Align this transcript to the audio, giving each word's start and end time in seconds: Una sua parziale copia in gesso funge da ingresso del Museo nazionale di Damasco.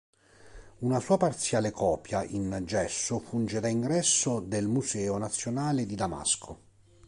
Una 0.79 0.99
sua 0.99 1.17
parziale 1.17 1.69
copia 1.69 2.23
in 2.23 2.63
gesso 2.65 3.19
funge 3.19 3.59
da 3.59 3.67
ingresso 3.67 4.39
del 4.39 4.65
Museo 4.67 5.19
nazionale 5.19 5.85
di 5.85 5.93
Damasco. 5.93 6.57